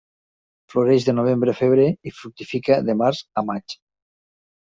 [0.73, 3.79] Floreix de novembre a febrer i fructifica de març a maig.